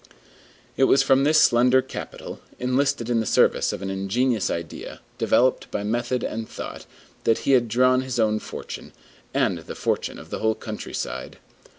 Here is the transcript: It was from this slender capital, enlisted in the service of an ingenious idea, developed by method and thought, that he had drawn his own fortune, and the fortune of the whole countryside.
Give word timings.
It 0.77 0.85
was 0.85 1.03
from 1.03 1.25
this 1.25 1.39
slender 1.39 1.83
capital, 1.83 2.41
enlisted 2.57 3.07
in 3.07 3.19
the 3.19 3.25
service 3.27 3.71
of 3.71 3.83
an 3.83 3.91
ingenious 3.91 4.49
idea, 4.49 4.99
developed 5.19 5.69
by 5.69 5.83
method 5.83 6.23
and 6.23 6.49
thought, 6.49 6.87
that 7.23 7.37
he 7.45 7.51
had 7.51 7.67
drawn 7.67 8.01
his 8.01 8.17
own 8.19 8.39
fortune, 8.39 8.93
and 9.31 9.59
the 9.59 9.75
fortune 9.75 10.17
of 10.17 10.31
the 10.31 10.39
whole 10.39 10.55
countryside. 10.55 11.37